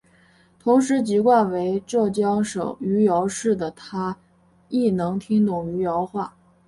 [0.57, 4.17] 同时籍贯为浙江省余姚市的她
[4.67, 6.35] 亦能听懂余姚话。